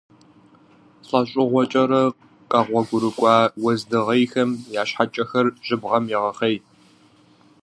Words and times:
ЛӀэщӀыгъуэкӀэрэ 1.07 2.03
къэгъуэгурыкӀуа 2.51 3.35
уэздыгъейхэм 3.63 4.49
я 4.79 4.83
щхьэкӀэхэр 4.89 5.47
жьыбгъэм 5.65 6.05
егъэхъей. 6.17 6.55